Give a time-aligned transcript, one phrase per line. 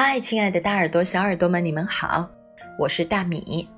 [0.00, 2.30] 嗨，亲爱的大耳朵、小耳朵们，你们好，
[2.78, 3.68] 我是大米。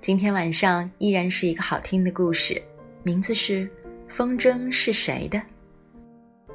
[0.00, 2.62] 今天晚上依然是一个好听的故事，
[3.02, 3.66] 名字是
[4.08, 5.38] 《风筝是谁的》。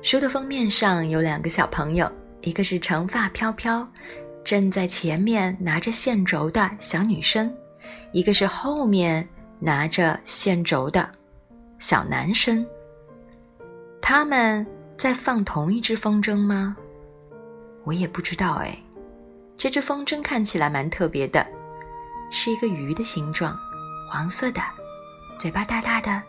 [0.01, 2.11] 书的封面上有两个小朋友，
[2.41, 3.87] 一个是长发飘飘，
[4.43, 7.55] 站在前面拿着线轴的小女生，
[8.11, 9.29] 一个是后面
[9.59, 11.07] 拿着线轴的
[11.77, 12.65] 小男生。
[14.01, 14.65] 他们
[14.97, 16.75] 在放同一只风筝吗？
[17.89, 18.77] 我也不知道哎。
[19.57, 21.43] 这只风筝看起来蛮特别的，
[22.29, 23.57] 是一个鱼的形状，
[24.07, 24.61] 黄色的，
[25.39, 26.21] 嘴巴大大的，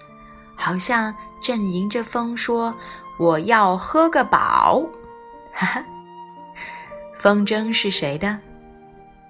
[0.56, 2.74] 好像正迎着风说
[3.20, 4.82] ：“我要喝个饱。”
[5.52, 5.84] 哈哈。
[7.18, 8.38] 风筝是谁的？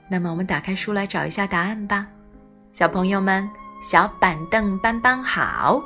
[0.08, 2.06] 那么我们打开书来找一下答案吧。
[2.70, 3.50] 小朋友们，
[3.82, 5.82] 小板凳搬搬好，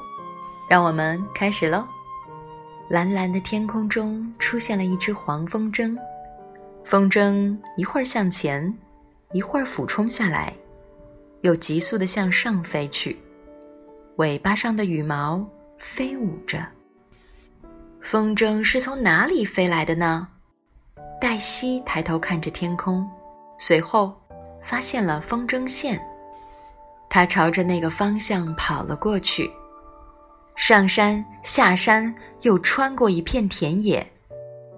[0.68, 1.88] 让我们开始喽。
[2.90, 5.96] 蓝蓝的天空中出现了一只黄风筝，
[6.84, 8.72] 风筝一会儿向前，
[9.32, 10.54] 一会儿俯冲下来，
[11.40, 13.18] 又急速地向上飞去，
[14.16, 15.44] 尾巴上的羽毛
[15.78, 16.62] 飞舞着。
[18.00, 20.28] 风筝是从哪里飞来的呢？
[21.18, 23.08] 黛西抬头看着天空，
[23.58, 24.14] 随后
[24.60, 25.98] 发现了风筝线，
[27.08, 29.50] 她朝着那个方向跑了过去。
[30.54, 34.06] 上山下山，又穿过一片田野，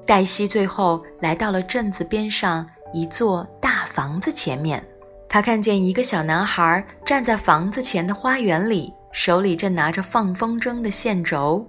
[0.06, 4.82] 黛西最后来到了镇子边上一座大房子前面。
[5.28, 11.66] 她看见一个小男孩站在房子前的花园里，手里正拿着放风筝的线轴。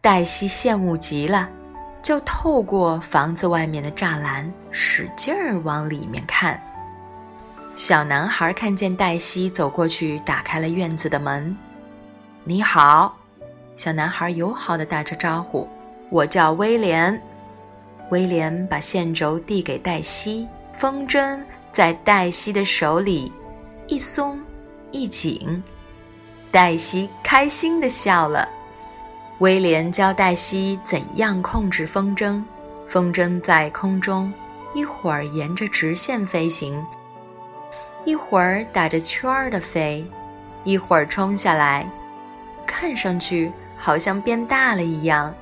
[0.00, 1.48] 黛西羡慕极了，
[2.00, 6.58] 就透过房子外面的栅栏，使劲儿往里面看。
[7.74, 11.54] 小男孩看见黛西走过去，打开了院子的门。
[12.42, 13.14] 你好，
[13.76, 15.68] 小男孩友好的打着招呼。
[16.10, 17.20] 我叫威廉。
[18.10, 21.38] 威廉把线轴递给黛西，风筝
[21.70, 23.30] 在黛西的手里
[23.86, 24.40] 一松
[24.90, 25.62] 一紧，
[26.50, 28.48] 黛西开心的笑了。
[29.40, 32.42] 威廉教黛西怎样控制风筝，
[32.86, 34.32] 风筝在空中
[34.74, 36.82] 一会儿沿着直线飞行，
[38.06, 40.04] 一会儿打着圈儿的飞，
[40.64, 41.86] 一会儿冲下来。
[42.66, 45.34] 看上去好像变大了一样。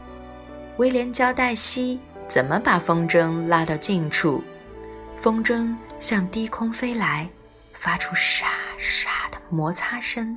[0.78, 1.98] 威廉教黛西
[2.28, 4.44] 怎么把风筝拉到近处，
[5.18, 7.26] 风筝向低空飞来，
[7.72, 10.36] 发出沙沙的摩擦声。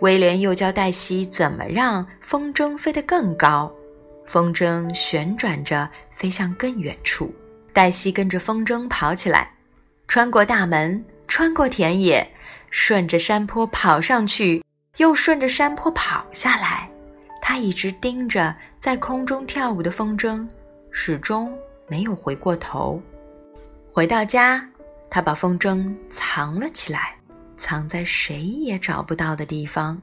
[0.00, 3.70] 威廉又教黛西怎么让风筝飞得更高，
[4.26, 7.34] 风筝旋转着飞向更远处。
[7.74, 9.52] 黛西跟着风筝跑起来，
[10.06, 12.26] 穿过大门，穿过田野，
[12.70, 14.64] 顺着山坡跑上去。
[14.96, 16.90] 又顺着山坡跑下来，
[17.50, 20.46] 他一直盯着在空中跳舞的风筝，
[20.90, 21.50] 始终
[21.86, 23.00] 没有回过头。
[23.90, 24.62] 回到家，
[25.08, 27.16] 他把风筝藏了起来，
[27.56, 29.98] 藏在谁也找不到的地方。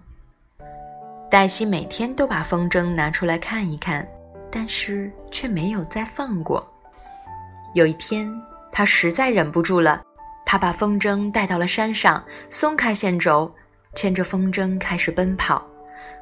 [1.30, 4.08] 黛西每天都把风筝拿出来看一看，
[4.50, 6.68] 但是却没有再放过。
[7.76, 8.28] 有一天，
[8.72, 10.04] 他实在忍不住了，
[10.48, 13.54] 他把风筝带到了山上，松开线轴。
[13.94, 15.64] 牵着风筝开始奔跑，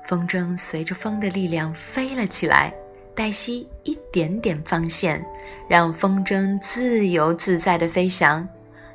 [0.05, 2.73] 风筝随着风的力量飞了起来。
[3.15, 5.23] 黛西一点点放线，
[5.67, 8.47] 让风筝自由自在地飞翔。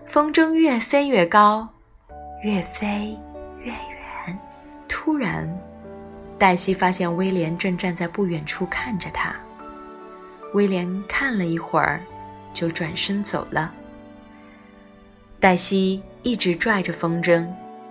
[0.06, 1.68] 风筝越飞越高，
[2.42, 3.16] 越飞
[3.60, 4.38] 越远。
[4.88, 5.48] 突然，
[6.36, 9.36] 黛西发现威廉正站在不远处看着她。
[10.54, 12.00] 威廉看了一会儿，
[12.52, 13.72] 就转身走了。
[15.38, 17.46] 黛西一直拽着风筝，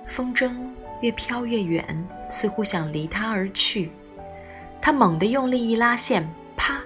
[0.05, 0.53] 风筝。
[1.01, 3.91] 越飘越远，似乎想离他而去。
[4.81, 6.79] 他猛地用力一拉线，啪！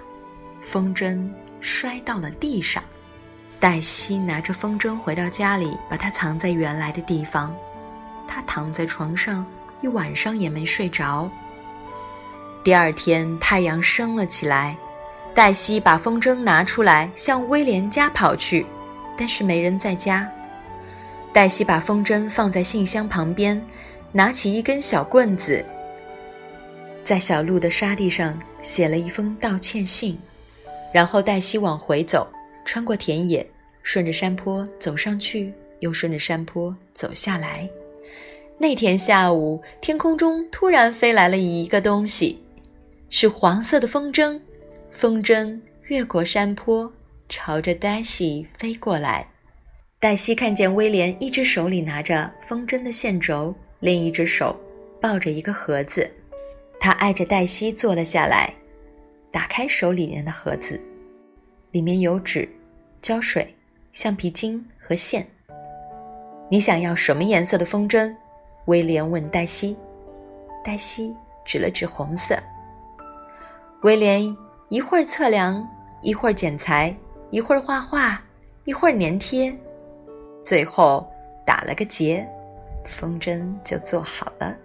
[0.62, 1.28] 风筝
[1.60, 2.82] 摔到了地上。
[3.60, 7.54] 黛西拿着风筝回到家里，把它藏在原来的地方。
[8.26, 9.46] 他躺在床上
[9.82, 11.30] 一晚上也没睡着。
[12.64, 14.76] 第二天太阳升了起来，
[15.34, 18.66] 黛西把风筝拿出来向威廉家跑去，
[19.16, 20.28] 但是没人在家。
[21.32, 23.60] 黛西把风筝放在信箱旁边。
[24.14, 25.64] 拿起一根小棍子，
[27.02, 30.18] 在小路的沙地上写了一封道歉信，
[30.92, 32.28] 然后黛西往回走，
[32.66, 33.46] 穿过田野，
[33.82, 35.50] 顺着山坡走上去，
[35.80, 37.66] 又顺着山坡走下来。
[38.58, 42.38] 那天下午，天空中突然飞来了一个东西，
[43.08, 44.38] 是黄色的风筝。
[44.90, 46.92] 风筝越过山坡，
[47.30, 49.26] 朝着黛西飞过来。
[49.98, 53.54] 黛西看见威廉一只手里拿着风筝的线轴。
[53.82, 54.54] 另一只手
[55.00, 56.08] 抱着一个盒子，
[56.78, 58.54] 他挨着黛西坐了下来，
[59.28, 60.80] 打开手里面的盒子，
[61.72, 62.48] 里面有纸，
[63.00, 63.52] 胶水、
[63.90, 65.26] 橡皮筋和线。
[66.48, 68.14] 你想要什么颜色的风筝？
[68.66, 69.76] 威廉问黛西。
[70.62, 71.12] 黛西
[71.44, 72.38] 指了指红色。
[73.82, 74.24] 威廉
[74.68, 75.68] 一会儿测量，
[76.02, 76.96] 一会儿剪裁，
[77.30, 78.22] 一会儿画画，
[78.64, 79.52] 一会儿粘贴，
[80.40, 81.04] 最后
[81.44, 82.24] 打了个结，
[82.84, 84.56] 风筝就做好了。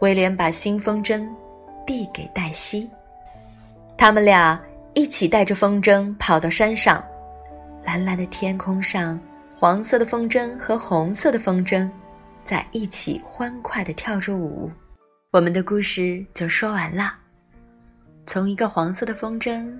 [0.00, 1.26] 威廉把新风筝
[1.86, 2.90] 递给黛西，
[3.96, 4.60] 他们俩
[4.92, 7.04] 一起带着风筝跑到山上。
[7.84, 9.18] 蓝蓝的天空上，
[9.54, 11.88] 黄色的风筝和红色的风筝
[12.44, 14.70] 在一起欢快地跳着舞。
[15.30, 17.14] 我们的故事就说完了。
[18.26, 19.70] 从一个黄色的风筝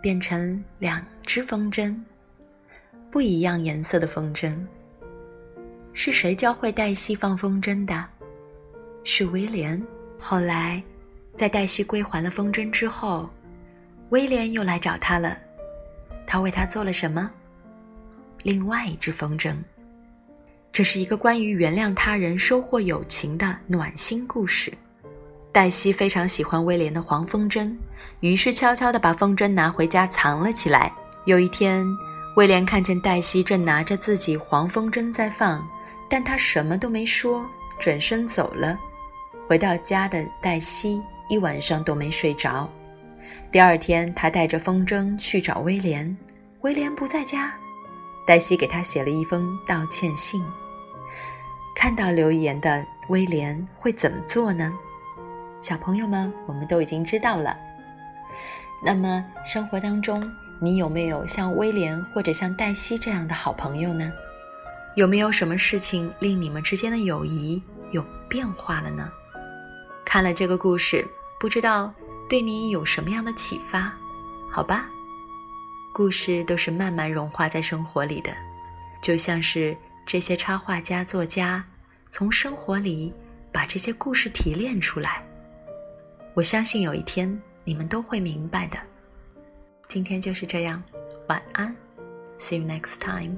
[0.00, 1.96] 变成两只风筝，
[3.10, 4.56] 不一样颜色的风筝。
[5.98, 8.04] 是谁教会黛西放风筝的？
[9.02, 9.82] 是威廉。
[10.18, 10.82] 后来，
[11.34, 13.30] 在黛西归还了风筝之后，
[14.10, 15.38] 威廉又来找他了。
[16.26, 17.30] 他为他做了什么？
[18.42, 19.56] 另外一只风筝。
[20.70, 24.70] 这是一个关于原谅他人、收获友情的暖心故事。
[25.50, 27.74] 黛西非常喜欢威廉的黄风筝，
[28.20, 30.92] 于是悄悄地把风筝拿回家藏了起来。
[31.24, 31.86] 有一天，
[32.36, 35.66] 威廉看见黛西正拿着自己黄风筝在放，
[36.08, 37.44] 但他什么都没说，
[37.78, 38.78] 转身走了。
[39.48, 42.70] 回到家的黛西一晚上都没睡着。
[43.50, 46.16] 第二天，他带着风筝去找威廉，
[46.62, 47.52] 威廉不在家。
[48.26, 50.42] 黛西给他写了一封道歉信。
[51.76, 54.72] 看到留言的威廉会怎么做呢？
[55.60, 57.56] 小朋友们，我们都已经知道了。
[58.84, 60.28] 那么，生活当中
[60.60, 64.12] 你有没有像威廉或者像黛西这样的好朋友呢？
[64.96, 67.62] 有没有什么事情令你们之间的友谊
[67.92, 69.12] 有变化了呢？
[70.06, 71.06] 看了这个故事，
[71.38, 71.92] 不知道
[72.30, 73.92] 对你有什么样的启发？
[74.50, 74.88] 好吧，
[75.92, 78.32] 故事都是慢慢融化在生活里的，
[79.02, 79.76] 就像是
[80.06, 81.62] 这些插画家、作家
[82.08, 83.12] 从生活里
[83.52, 85.22] 把这些故事提炼出来。
[86.32, 88.78] 我相信有一天你们都会明白的。
[89.86, 90.82] 今天就是这样，
[91.28, 91.76] 晚安
[92.38, 93.36] ，See you next time。